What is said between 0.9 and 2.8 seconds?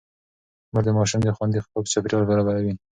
ماشوم د خوندي خوب چاپېريال برابروي.